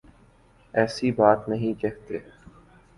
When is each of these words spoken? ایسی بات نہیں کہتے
ایسی 0.73 1.11
بات 1.11 1.47
نہیں 1.49 1.79
کہتے 1.81 2.17